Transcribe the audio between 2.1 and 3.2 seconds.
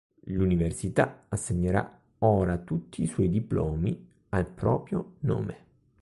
ora tutti i